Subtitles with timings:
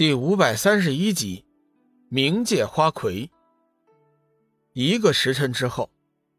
[0.00, 1.44] 第五百三十一集，
[2.10, 3.30] 冥界花魁。
[4.72, 5.90] 一个时辰之后，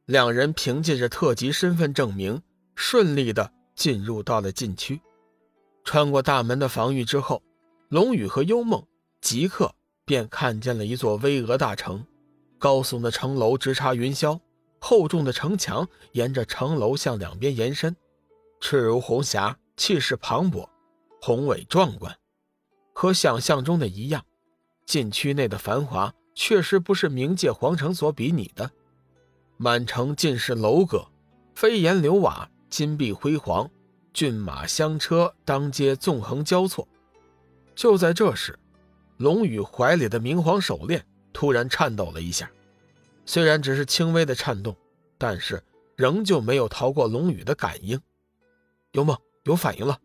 [0.05, 2.42] 两人凭借着特级身份证明，
[2.74, 5.00] 顺利的进入到了禁区。
[5.84, 7.44] 穿过大门的防御之后，
[7.89, 8.84] 龙宇和幽梦
[9.21, 9.75] 即刻
[10.05, 12.04] 便看见了一座巍峨大城，
[12.57, 14.39] 高耸的城楼直插云霄，
[14.80, 17.96] 厚重的城墙沿着城楼向两边延伸，
[18.59, 20.68] 赤如红霞，气势磅礴，
[21.21, 22.18] 宏伟壮观。
[22.94, 24.23] 和想象中的一样，
[24.86, 28.70] 禁区内的繁华确实不是冥界皇城所比拟的。
[29.58, 31.08] 满城尽是楼阁，
[31.55, 33.70] 飞檐流瓦，金碧辉煌，
[34.13, 36.88] 骏马香车当街纵横交错。
[37.76, 38.58] 就在这时，
[39.18, 42.52] 龙宇怀里的明皇手链突然颤抖了一下，
[43.26, 44.76] 虽然只是轻微的颤动，
[45.18, 45.63] 但是
[45.96, 47.99] 仍旧没有逃过龙宇的感应。
[48.94, 49.98] 幽梦有反应了。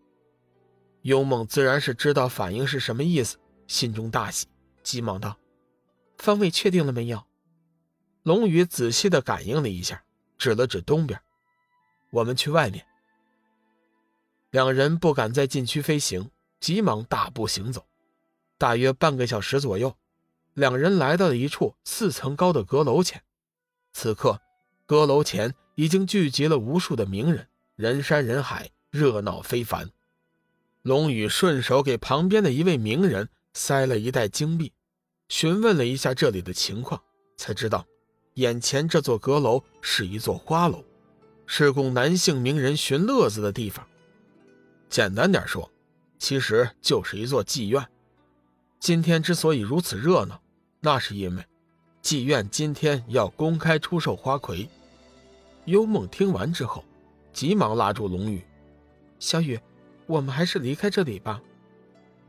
[1.07, 3.39] 幽梦自然是知道反应是什么意思，
[3.69, 4.49] 心中大喜，
[4.83, 5.39] 急忙道
[6.19, 7.25] ：“方位确定了没有？”
[8.25, 10.03] 龙宇仔细的感应了一下，
[10.37, 11.23] 指了指东边
[12.11, 12.85] ：“我们去外面。”
[14.51, 17.87] 两人不敢在禁区飞行，急忙大步行走。
[18.59, 19.97] 大约半个小时左右，
[20.55, 23.23] 两人来到了一处四层高的阁楼前。
[23.93, 24.41] 此刻，
[24.87, 29.89] 阁楼前已经聚集了无数的名人，人山人海，热闹非凡。
[30.87, 34.73] 龙宇顺手给旁边的一位名人塞了一袋金币，
[35.29, 37.03] 询问了一下这里的情况，
[37.37, 37.85] 才知道，
[38.35, 40.85] 眼前这座阁楼是一座花楼，
[41.45, 43.85] 是供男性名人寻乐子的地方。
[44.89, 45.69] 简单点说，
[46.21, 47.85] 其实就是一座妓院。
[48.79, 50.41] 今天之所以如此热闹，
[50.79, 51.45] 那是因为
[52.01, 54.69] 妓院今天要公开出售花魁。
[55.65, 56.85] 幽梦听完之后，
[57.33, 58.41] 急忙拉住龙宇
[59.19, 59.59] ：“小雨。”
[60.07, 61.43] 我们还是离开这里吧。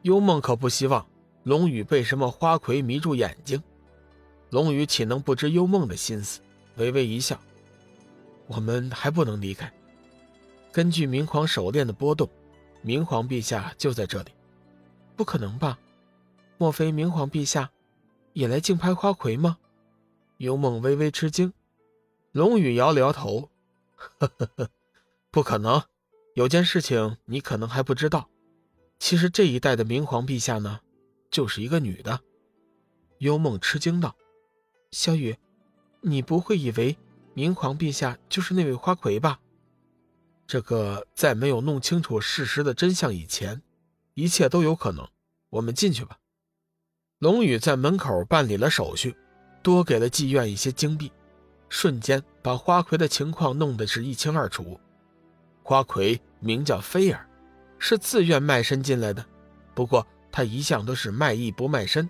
[0.01, 1.05] 幽梦可不希望
[1.43, 3.61] 龙宇被什么花魁迷住眼睛。
[4.49, 6.39] 龙宇岂能不知幽梦的心思？
[6.77, 7.39] 微微一笑
[8.47, 9.71] ：“我们还不能离开。
[10.71, 12.29] 根据明皇手链的波动，
[12.81, 14.31] 明皇陛下就在这里。
[15.15, 15.77] 不可能吧？
[16.57, 17.69] 莫非明皇陛下
[18.33, 19.57] 也来竞拍花魁吗？”
[20.37, 21.51] 幽梦微微吃惊。
[22.31, 23.49] 龙宇摇了摇头
[24.19, 24.69] ：“呵呵呵，
[25.31, 25.81] 不可能。”
[26.37, 28.29] 有件事情你可能还不知道，
[28.99, 30.81] 其实这一代的明皇陛下呢，
[31.31, 32.21] 就是一个女的。
[33.17, 34.15] 幽梦吃惊道
[34.93, 35.35] ：“小雨，
[36.01, 36.95] 你不会以为
[37.33, 39.39] 明皇陛下就是那位花魁吧？”
[40.45, 43.63] 这个在没有弄清楚事实的真相以前，
[44.13, 45.09] 一切都有可能。
[45.49, 46.19] 我们进去吧。
[47.17, 49.17] 龙宇在门口办理了手续，
[49.63, 51.11] 多给了妓院一些金币，
[51.67, 54.79] 瞬间把花魁的情况弄得是一清二楚。
[55.63, 57.27] 花魁名叫菲儿，
[57.79, 59.25] 是自愿卖身进来的。
[59.73, 62.09] 不过他一向都是卖艺不卖身。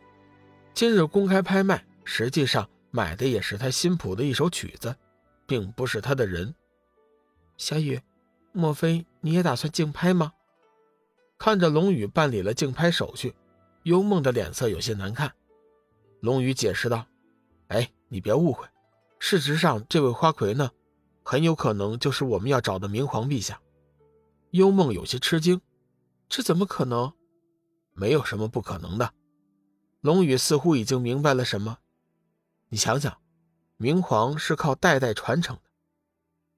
[0.74, 4.96] 今日公开拍卖，实际上买的也是他新谱的一首曲子，
[5.46, 6.54] 并不是他的人。
[7.58, 8.00] 小雨，
[8.52, 10.34] 莫非你也打算竞拍吗？
[11.40, 13.36] 看着龙宇办理了竞拍手续，
[13.84, 15.32] 幽梦的脸色有些难看。
[16.22, 17.06] 龙宇解释道
[17.70, 18.66] ：“哎，你别误会，
[19.20, 20.72] 事实上这位花魁呢？”
[21.24, 23.60] 很有可能就是我们要找的明皇陛下。
[24.52, 25.62] 幽梦有些吃惊，
[26.30, 27.14] 这怎么可能？
[27.94, 29.14] 没有什么不可能的。
[30.02, 31.80] 龙宇似乎已经明白了什么。
[32.70, 33.18] 你想想，
[33.78, 35.64] 明皇是靠代代传承的，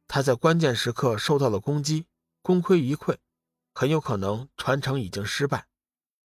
[0.08, 2.06] 他在关键时刻受到了攻击，
[2.42, 3.18] 功亏一篑，
[3.74, 5.66] 很有可能传承已经失败。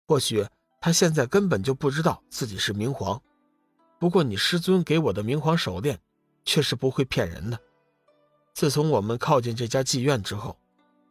[0.07, 0.47] 或许
[0.81, 3.23] 他现在根本就不知道自己是明皇。
[3.99, 6.01] 不过你师尊给我的明皇手链，
[6.45, 7.61] 却是不会骗人的。
[8.55, 10.59] 自从我们靠近这家妓院之后，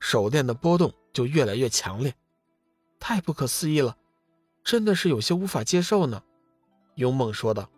[0.02, 2.14] 手链的波动就越来越强烈，
[3.00, 3.96] 太不可思议了，
[4.64, 6.22] 真的是有些无法接受呢。”
[6.96, 7.70] 幽梦说道。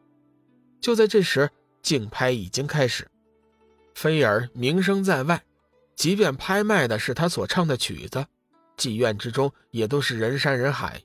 [0.81, 1.50] 就在这时，
[1.81, 3.07] 竞拍已经开始，
[3.94, 5.44] 菲儿名声在外，
[5.95, 8.25] 即便拍卖的是他所唱的曲子，
[8.78, 11.01] 妓院之中也都是人山人海。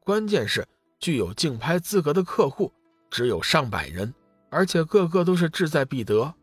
[0.00, 0.66] 关键是，
[0.98, 2.72] 具有竞拍资格的客户
[3.10, 4.12] 只有上百人，
[4.50, 6.34] 而且个个都是志在必得。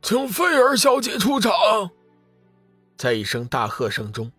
[0.00, 1.52] 请菲儿小姐出场。
[2.96, 4.30] 在一声大喝声中，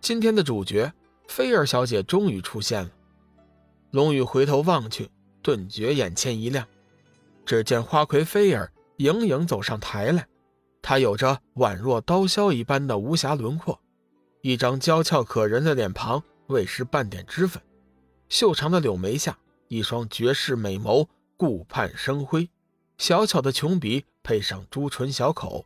[0.00, 0.92] 今天的主角
[1.28, 2.90] 菲儿小姐终于出现了。
[3.90, 5.10] 龙宇回头望去，
[5.42, 6.66] 顿觉眼前一亮。
[7.44, 10.26] 只见花魁菲儿盈盈走上台来，
[10.82, 13.80] 她有着宛若刀削一般的无瑕轮廓，
[14.42, 17.62] 一张娇俏可人的脸庞未施半点脂粉，
[18.28, 19.38] 秀长的柳眉下，
[19.68, 21.06] 一双绝世美眸
[21.36, 22.48] 顾盼生辉。
[22.98, 25.64] 小巧的琼鼻配上朱唇小口，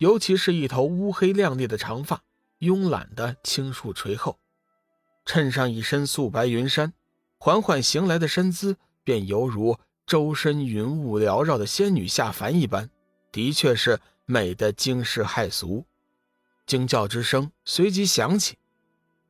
[0.00, 2.22] 尤其是一头乌黑亮丽的长发，
[2.60, 4.38] 慵懒的轻梳垂后，
[5.26, 6.94] 衬上一身素白云衫，
[7.38, 12.88] 缓缓行来的身姿便犹如周身云雾缭绕的仙女下凡一般，
[13.30, 15.84] 的确是美的惊世骇俗。
[16.64, 18.56] 惊叫之声随即响起，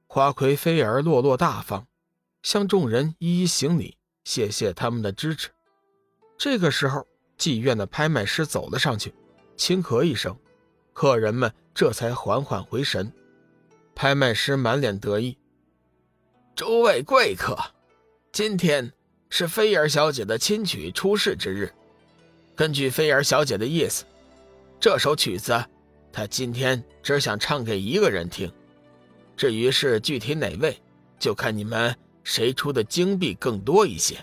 [0.07, 1.89] 花魁飞儿落落大方，
[2.45, 5.51] 向众人一一行礼，谢谢他们的支持。
[6.39, 7.05] 这个时候，
[7.37, 9.13] 妓院的拍卖师走了上去，
[9.57, 10.39] 轻咳一声，
[10.93, 13.13] 客人们这才缓缓回神。
[13.95, 15.37] 拍卖师满脸得意
[16.57, 17.59] ：“诸位贵客，
[18.33, 18.93] 今天
[19.29, 21.73] 是菲儿小姐的亲曲出世之日。
[22.55, 24.05] 根据菲儿小姐的意思，
[24.79, 25.65] 这首曲子
[26.13, 28.51] 她今天只想唱给一个人听。
[29.37, 30.79] 至于是具体哪位，
[31.19, 31.95] 就看你们
[32.25, 34.17] 谁出的金币更多一些。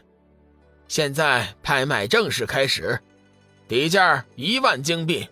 [0.88, 3.00] 现在拍卖正式开始，
[3.68, 5.28] 底价一万金币，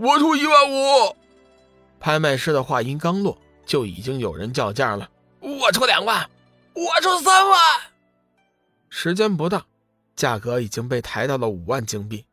[0.00, 1.16] 我出一万五。”
[2.00, 3.38] 拍卖师的话音刚落。
[3.66, 5.08] 就已经有人叫价了，
[5.38, 6.28] 我出两万，
[6.72, 7.60] 我出三万。
[8.88, 9.64] 时间不大，
[10.16, 12.24] 价格已经被抬到了五万金币。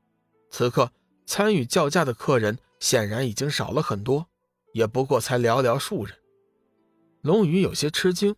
[0.50, 0.92] 此刻
[1.28, 4.26] 参与叫价的客人显然已经少了很多，
[4.74, 6.18] 也不过才寥寥数人。
[7.22, 8.36] 龙宇有些吃惊，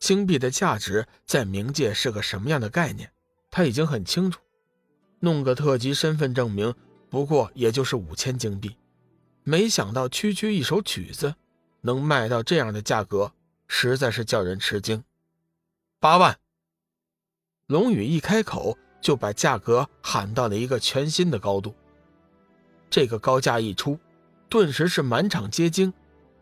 [0.00, 3.12] 金币的价值在冥界是个什么样的概念，
[3.52, 4.40] 他已经很清楚。
[5.20, 6.74] 弄个特级身份证明，
[7.12, 8.74] 不过也就是五千金币，
[9.44, 11.34] 没想到区区一首曲子。
[11.82, 13.32] 能卖到这样的价格，
[13.68, 15.04] 实在是叫人吃惊。
[16.00, 16.38] 八万。
[17.66, 21.74] 龙宇一开口就把价格喊到了一个全新的高度。
[22.88, 23.98] 这个高价一出，
[24.48, 25.92] 顿时是满场皆惊。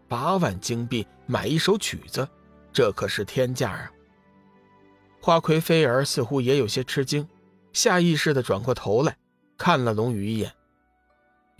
[0.06, 2.28] 八万金币买一首曲子，
[2.72, 3.90] 这可是天价啊！
[5.20, 7.26] 花魁菲儿似乎也有些吃惊，
[7.72, 9.16] 下意识的转过头来
[9.56, 10.54] 看了龙宇一眼。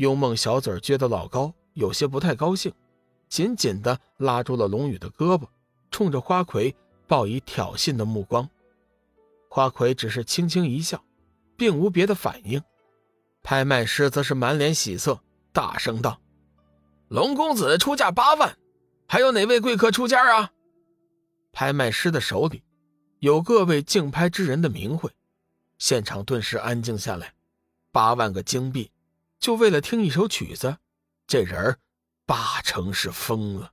[0.00, 2.73] 幽梦小嘴撅得老高，有些不太高兴。
[3.29, 5.47] 紧紧地拉住了龙宇的胳膊，
[5.91, 6.75] 冲着花魁
[7.06, 8.49] 报以挑衅的目光。
[9.50, 11.05] 花魁只是轻轻一笑，
[11.55, 12.62] 并无别的反应。
[13.43, 15.20] 拍卖师则是满脸喜色，
[15.52, 16.19] 大声道
[17.08, 18.56] ：“龙公子出价八万，
[19.06, 20.50] 还有哪位贵客出价啊？”
[21.52, 22.62] 拍卖师的手里
[23.19, 25.11] 有各位竞拍之人的名讳，
[25.76, 27.35] 现场顿时安静下来。
[27.93, 28.91] 八万个金币，
[29.40, 30.78] 就为了听一首曲子，
[31.26, 31.78] 这人儿。
[32.26, 33.72] 八成是疯了。